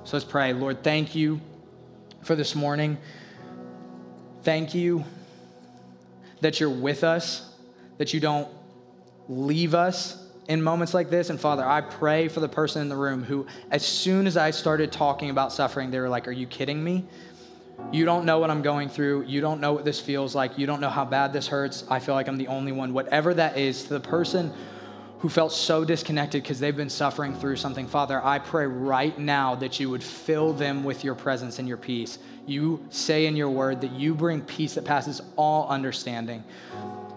[0.04, 0.52] So let's pray.
[0.52, 1.40] Lord, thank you
[2.22, 2.98] for this morning.
[4.48, 5.04] Thank you
[6.40, 7.54] that you're with us,
[7.98, 8.48] that you don't
[9.28, 11.28] leave us in moments like this.
[11.28, 14.52] And Father, I pray for the person in the room who, as soon as I
[14.52, 17.04] started talking about suffering, they were like, Are you kidding me?
[17.92, 19.24] You don't know what I'm going through.
[19.24, 20.56] You don't know what this feels like.
[20.56, 21.84] You don't know how bad this hurts.
[21.90, 22.94] I feel like I'm the only one.
[22.94, 24.50] Whatever that is, to the person
[25.20, 29.56] who felt so disconnected because they've been suffering through something, Father, I pray right now
[29.56, 32.18] that you would fill them with your presence and your peace.
[32.46, 36.44] You say in your word that you bring peace that passes all understanding.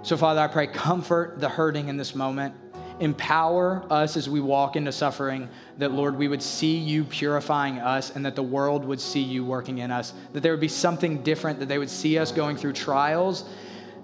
[0.01, 2.55] So, Father, I pray comfort the hurting in this moment
[2.99, 5.49] empower us as we walk into suffering,
[5.79, 9.43] that, Lord, we would see you purifying us and that the world would see you
[9.43, 12.57] working in us, that there would be something different, that they would see us going
[12.57, 13.45] through trials,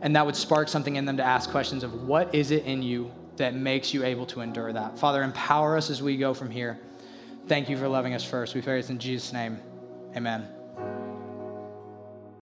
[0.01, 2.81] and that would spark something in them to ask questions of what is it in
[2.81, 4.99] you that makes you able to endure that.
[4.99, 6.79] Father, empower us as we go from here.
[7.47, 8.55] Thank you for loving us first.
[8.55, 9.59] We pray this in Jesus' name.
[10.15, 10.56] Amen.